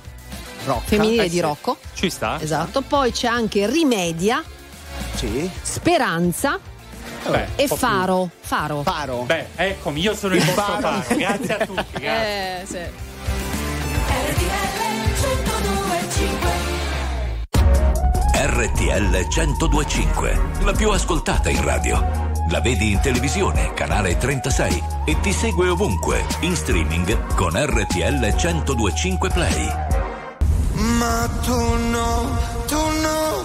[0.65, 0.83] Rocca.
[0.85, 1.41] femminile Eh, di sì.
[1.41, 1.77] Rocco.
[1.95, 2.39] Ci sta?
[2.41, 2.83] Esatto.
[2.83, 4.43] Poi c'è anche Rimedia,
[5.17, 5.51] Sì.
[5.63, 6.59] Speranza
[7.29, 7.69] Beh, e.
[7.69, 8.31] Faro.
[8.41, 8.83] Faro.
[8.83, 9.23] Faro.
[9.23, 11.01] Beh, eccomi, io sono il vostro Faro.
[11.03, 11.17] faro.
[11.17, 12.61] Grazie a tutti, grazie.
[12.61, 13.13] Eh, sì.
[18.47, 22.33] RTL 1025, la più ascoltata in radio.
[22.51, 29.31] La vedi in televisione, canale 36 e ti segue ovunque, in streaming con RTL 1025
[29.31, 29.67] Play.
[30.75, 33.45] Ma tu no, tu no,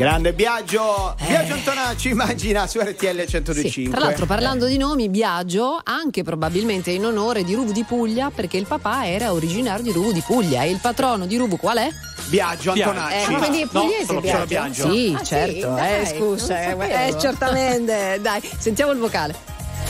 [0.00, 3.26] Grande Biagio, Biagio Antonacci, immagina su RTL Eh.
[3.28, 3.90] Sì, 1025.
[3.94, 8.56] Tra l'altro, parlando di nomi, Biagio, anche probabilmente in onore di Ruvu di Puglia, perché
[8.56, 11.88] il papà era originario di Ruvu di Puglia e il patrono di Ruvu qual è?
[12.28, 13.30] Biagio Antonacci.
[13.30, 14.46] Eh, quindi è No, pugliese solo- Biagio?
[14.46, 14.90] Biagio.
[14.90, 15.24] Sì, Ah, sì?
[15.26, 16.82] certo, Dai, eh, scusa, non eh, sapevo.
[16.82, 18.18] eh, certamente.
[18.22, 19.34] Dai, sentiamo il vocale.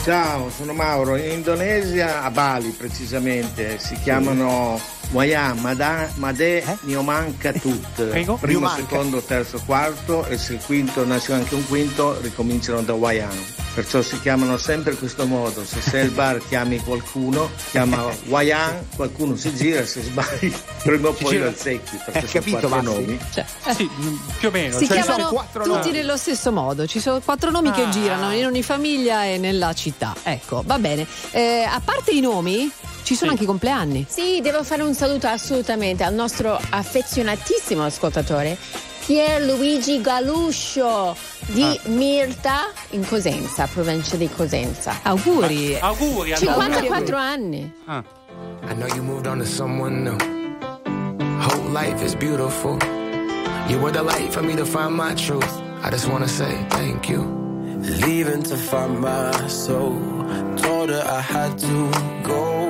[0.03, 1.15] Ciao, sono Mauro.
[1.15, 4.77] In Indonesia, a Bali precisamente, si chiamano
[5.11, 8.01] Wayang, Mada, Made, Niomanca Tut.
[8.09, 8.75] Primo, Niomanca.
[8.75, 13.37] secondo, terzo, quarto e se il quinto nasce anche un quinto ricominciano da Wayang.
[13.73, 15.65] Perciò si chiamano sempre in questo modo.
[15.65, 21.13] Se sei al bar chiami qualcuno, chiama Wayang, qualcuno si gira, se sbagli prima o
[21.13, 23.01] poi lo azzecchi, perché Eh, sono capito, quattro Massi?
[23.05, 23.19] nomi.
[23.33, 23.89] Cioè, Sì,
[24.39, 24.77] più o meno.
[24.77, 25.91] si Cioè, chiamano tutti nomi.
[25.91, 26.85] nello stesso modo.
[26.87, 27.89] Ci sono quattro nomi che Ah.
[27.89, 30.15] girano in ogni famiglia e nella città.
[30.23, 31.05] Ecco, va bene.
[31.31, 32.69] Eh, a parte i nomi,
[33.11, 34.05] ci sono anche i compleanni.
[34.07, 38.57] Sì, devo fare un saluto assolutamente al nostro affezionatissimo ascoltatore
[39.05, 41.13] Pierluigi Galuscio
[41.47, 41.89] di Ah.
[41.89, 44.99] Mirta in Cosenza, provincia di Cosenza.
[45.01, 45.77] Auguri.
[45.77, 46.63] Auguri, allora.
[46.65, 47.73] 54 anni.
[47.85, 48.01] Ah.
[48.69, 50.15] I know you moved on to someone new.
[51.41, 52.77] Whole life is beautiful.
[53.67, 55.51] You were the light for me to find my truth.
[55.83, 57.25] I just wanna say thank you.
[58.05, 59.99] Leaving to find my soul.
[60.55, 61.91] Told her I had to
[62.23, 62.69] go.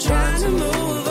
[0.00, 1.09] trying to move on.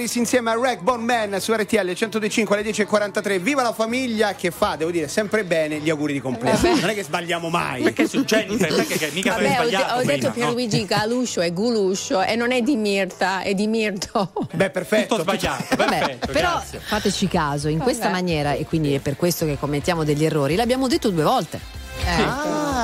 [0.00, 3.38] Harris insieme a Rack Bone Man su RTL 105 alle 10.43.
[3.38, 6.56] Viva la famiglia che fa, devo dire, sempre bene gli auguri di compleanno.
[6.58, 6.80] Vabbè.
[6.80, 7.82] Non è che sbagliamo mai.
[7.82, 8.74] Perché su Jennifer?
[8.74, 10.84] Perché che mica Vabbè, ho, de- sbagliato ho detto prima, no?
[10.86, 14.32] Galuscio è Guluscio e non è di Mirta, è di Mirto.
[14.54, 15.16] Beh, perfetto.
[15.16, 16.78] Tutto sbagliato, Vabbè, perfetto, però grazie.
[16.78, 18.14] fateci caso, in questa Vabbè.
[18.14, 21.60] maniera, e quindi è per questo che commettiamo degli errori, l'abbiamo detto due volte.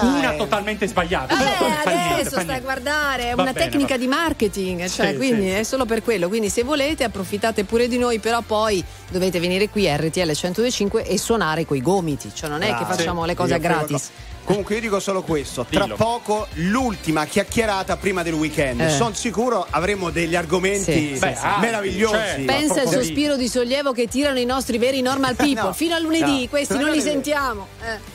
[0.03, 1.33] Una totalmente sbagliata.
[1.35, 1.37] Eh,
[1.83, 5.11] fa niente, adesso fa stai a guardare, è una bene, tecnica va- di marketing, cioè,
[5.11, 6.29] Sì, quindi sì, è solo per quello.
[6.29, 11.05] Quindi se volete approfittate pure di noi, però poi dovete venire qui a RTL 125
[11.07, 12.95] e suonare coi gomiti, cioè non è che Bravo.
[12.95, 14.07] facciamo Sì, le cose gratis.
[14.07, 15.97] co- Comunque io dico solo questo, tra Dillo.
[15.97, 18.81] poco l'ultima chiacchierata prima del weekend.
[18.81, 18.91] Eh.
[18.91, 21.47] Sono sicuro avremo degli argomenti Sì, sì, sì.
[21.61, 22.15] meravigliosi.
[22.15, 22.45] Certo.
[22.45, 25.63] Pensa al sospiro di sollievo che tirano i nostri veri normal people.
[25.65, 25.73] No.
[25.73, 26.49] Fino a lunedì, No.
[26.49, 27.67] questi Non li sentiamo.
[27.83, 28.15] Eh.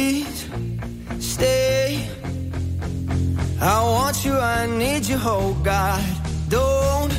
[4.11, 6.03] want you, I need you, oh God.
[6.49, 7.11] Don't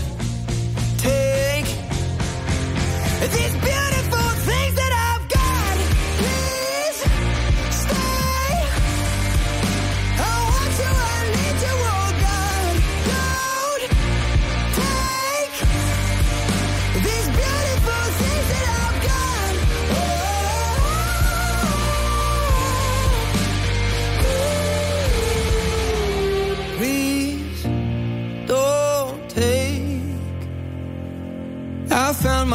[0.98, 1.64] take
[3.32, 3.71] these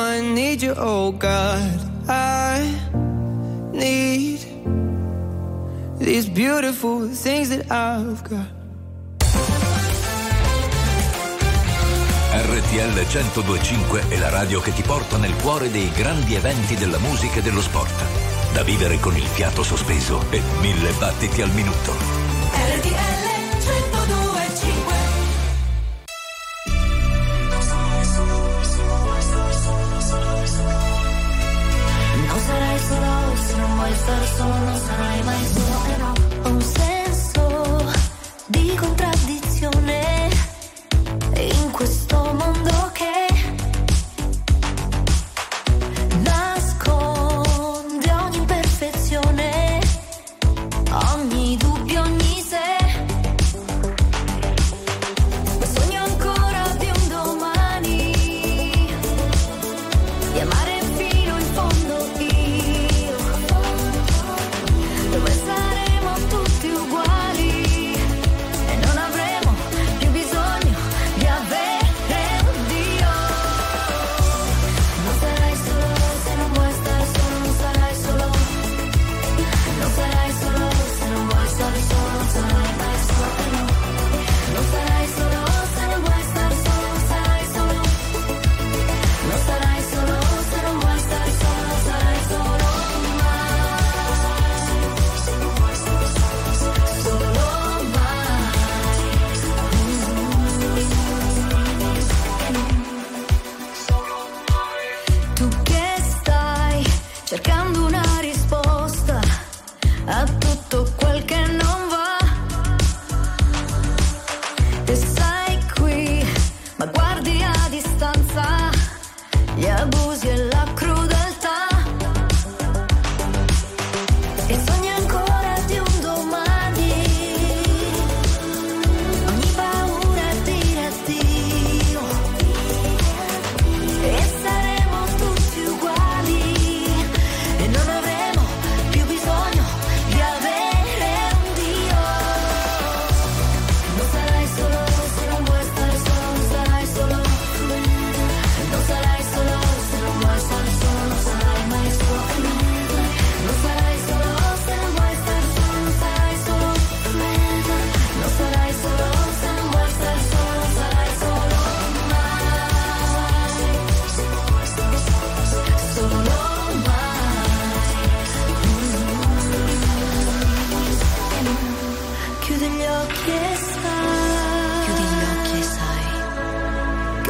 [0.00, 1.78] I need you, oh God.
[2.08, 2.74] I
[3.72, 4.40] need
[5.98, 8.58] these beautiful things that I've got.
[12.32, 17.40] RTL 1025 è la radio che ti porta nel cuore dei grandi eventi della musica
[17.40, 18.04] e dello sport.
[18.52, 22.19] Da vivere con il fiato sospeso e mille battiti al minuto.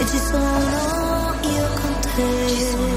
[0.00, 2.89] que ci sono io con te.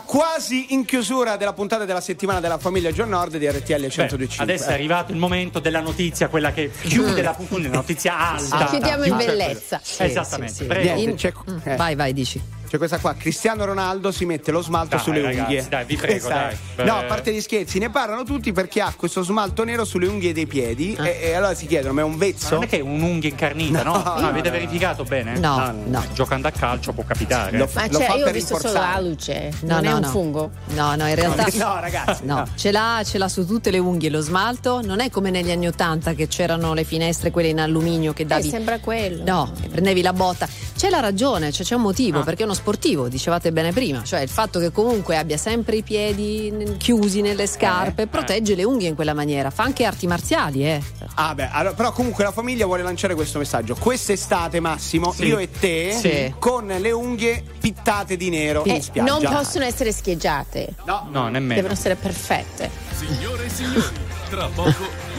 [0.00, 4.42] Quasi in chiusura della puntata della settimana della famiglia John Nord di RTL 125.
[4.42, 8.66] Adesso è arrivato il momento della notizia, quella che chiude la puntata, una notizia alta.
[8.66, 9.80] Chiudiamo in bellezza.
[9.82, 10.52] Sì, Esattamente.
[10.54, 10.66] sì, sì.
[10.66, 10.94] Prego.
[10.94, 12.40] Niente, Mm, eh, Vai, vai, dici.
[12.68, 15.66] C'è questa qua, Cristiano Ronaldo si mette lo smalto Dai, sulle ragazzi, unghie.
[15.68, 16.30] dai, vi prego, è-
[16.74, 16.86] dai.
[16.86, 17.04] No, Eh.
[17.04, 20.46] a parte gli scherzi, ne parlano tutti perché ha questo smalto nero sulle unghie dei
[20.46, 22.54] piedi e, e allora si chiedono, ma è un Ma vezzo?
[22.54, 23.92] non è che è un'unghia incarnita, no?
[23.96, 24.54] No, Ah, no, avete no.
[24.56, 25.38] verificato bene?
[25.38, 26.04] No, Ah, no.
[26.12, 27.56] Giocando a calcio può capitare.
[27.56, 29.02] Lo- Ma Lo cioè, fa io ho per visto solo rinforzare.
[29.02, 30.08] la luce, No, non è no, un no.
[30.08, 30.50] fungo.
[30.74, 31.44] No, no, in realtà.
[31.56, 32.24] No, ragazzi.
[32.24, 32.48] No, no.
[32.54, 34.80] ce l'ha, ce l'ha su tutte le unghie lo smalto.
[34.82, 38.26] Non è come negli anni Ottanta che c'erano le finestre, quelle in alluminio che Eh,
[38.26, 38.48] davi.
[38.48, 39.22] sembra quello.
[39.24, 40.46] No, prendevi la botta.
[40.76, 41.84] C'è la ragione, cioè c'è un Ah.
[41.84, 44.02] motivo, perché è uno sportivo, dicevate bene prima.
[44.02, 48.64] Cioè il fatto che comunque abbia sempre i piedi chiusi nelle scarpe Eh, protegge le
[48.64, 49.50] unghie in quella maniera.
[49.50, 50.82] Fa anche arti marziali, eh.
[51.14, 53.74] Ah, beh, allora, però comunque la famiglia vuole lanciare questo messaggio.
[53.76, 55.26] Quest'estate, Massimo, Sì.
[55.26, 56.34] io e te, Sì.
[56.38, 59.12] con le unghie pittate di nero Eh, in spiaggia.
[59.18, 60.74] non possono essere scheggiate.
[60.84, 61.54] No, No, nemmeno.
[61.54, 62.70] Devono essere perfette.
[62.96, 63.84] Signore e signori,
[64.30, 64.72] tra poco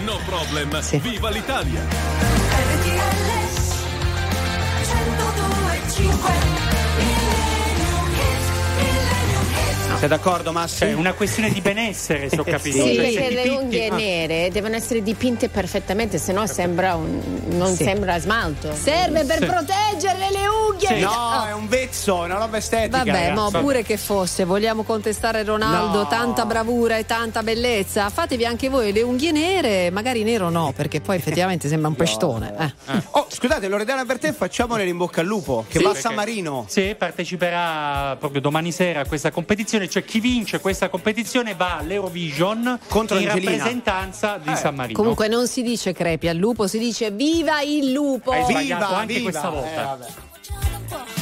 [0.03, 0.79] no problem.
[1.01, 1.81] Viva l'Italia!
[1.81, 3.25] RTL
[4.83, 5.17] 102.5
[5.57, 7.16] Millennium Hit, Millennium Hit.
[9.99, 10.91] Sei d'accordo, Massimo?
[10.91, 12.85] Cioè, una questione di benessere, se ho capito.
[12.85, 13.95] Sì, Cioè, perché le dipinti- unghie ah.
[13.95, 17.19] nere devono essere dipinte perfettamente, se no sembra un,
[17.49, 17.83] non Sì.
[17.83, 18.75] sembra smalto.
[18.75, 19.45] Serve per Sì.
[19.45, 20.99] proteggere le unghie.
[20.99, 21.45] No, Oh.
[21.47, 23.03] è un vezzo, è una roba estetica.
[23.03, 26.07] Vabbè, ma pure che fosse, vogliamo contestare Ronaldo, No.
[26.07, 28.07] tanta bravura e tanta bellezza.
[28.11, 32.53] Fatevi anche voi le unghie nere, magari nero no, perché poi effettivamente sembra un pestone.
[32.59, 33.01] eh.
[33.11, 36.13] Oh, scusate, Loredana per te facciamole l'in bocca al lupo, che Sì, va a San
[36.13, 36.65] Marino.
[36.69, 39.85] Sì, parteciperà proprio domani sera a questa competizione.
[39.89, 43.51] Cioè, chi vince questa competizione va all'Eurovision Contro in Angelina.
[43.51, 44.97] rappresentanza di Eh, San Marino.
[44.99, 48.31] Comunque non si dice crepi al lupo, si dice viva il lupo.
[48.31, 49.29] Hai sbagliato Viva, anche viva.
[49.29, 49.97] questa volta.
[49.99, 51.16] Eh,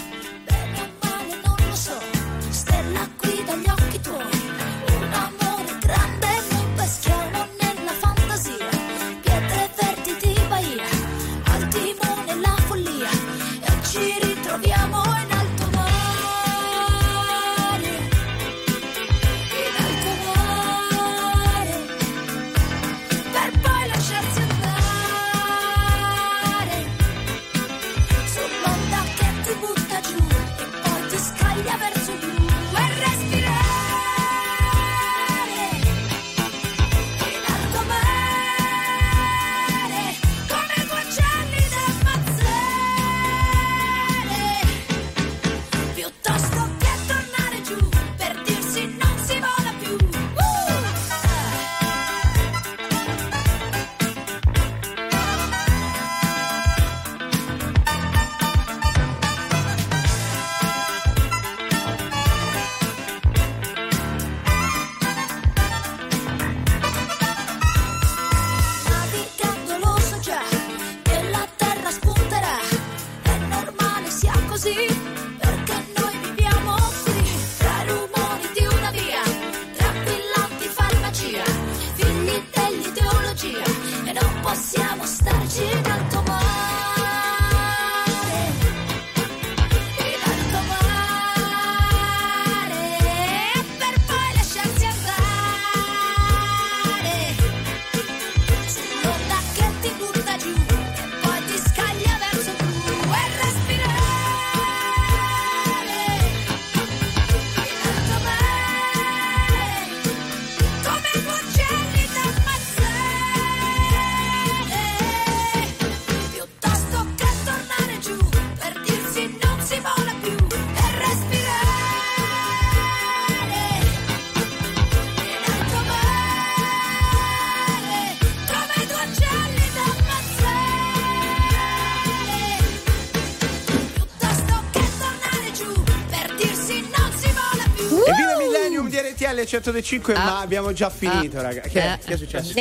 [139.35, 140.23] RTL 105, Ah.
[140.23, 141.41] ma abbiamo già finito, Ah.
[141.43, 141.61] raga.
[141.61, 141.99] Che, Eh.
[142.03, 142.53] che è successo?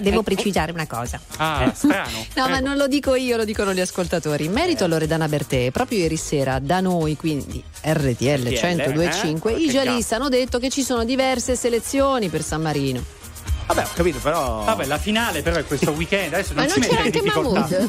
[0.00, 1.20] Devo precisare una cosa.
[1.36, 2.26] Ah, strano.
[2.34, 4.44] No, ma non lo dico io, lo dicono gli ascoltatori.
[4.46, 9.58] In merito a Loredana Bertè, proprio ieri sera da noi, quindi RTL 1025, eh?
[9.60, 13.16] i giallisti hanno detto che ci sono diverse selezioni per San Marino.
[13.66, 14.64] Vabbè, ho capito, però.
[14.64, 16.32] Vabbè, la finale però è questo weekend.
[16.32, 17.60] Adesso Ma non, non ci c'era anche difficoltà.
[17.60, 17.88] Mahmood?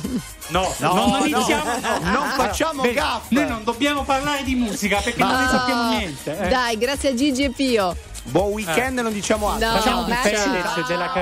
[0.49, 1.63] No, No, non, non no, iniziamo.
[1.63, 3.33] no, non facciamo Vedi, gaffe.
[3.35, 6.37] Noi non dobbiamo parlare di musica perché non ne sappiamo niente.
[6.39, 6.47] eh.
[6.47, 7.95] Dai, grazie a Gigi e Pio.
[8.23, 9.67] Buon weekend, non diciamo altro.
[9.69, 10.83] No, Facciamo ma di Fedez ciao.
[10.87, 11.09] della